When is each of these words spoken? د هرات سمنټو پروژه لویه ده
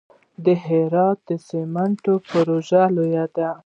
د 0.43 0.45
هرات 0.65 1.25
سمنټو 1.47 2.13
پروژه 2.29 2.83
لویه 2.95 3.25
ده 3.35 3.49